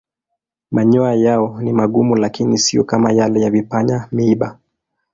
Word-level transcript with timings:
Manyoya 0.71 1.13
yao 1.13 1.61
ni 1.61 1.73
magumu 1.73 2.15
lakini 2.15 2.57
siyo 2.57 2.83
kama 2.83 3.11
yale 3.11 3.41
ya 3.41 3.49
vipanya-miiba. 3.49 4.59